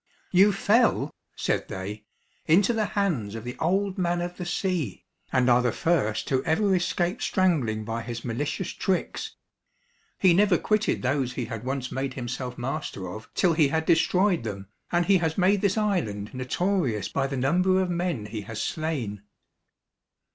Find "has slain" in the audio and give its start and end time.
18.41-19.21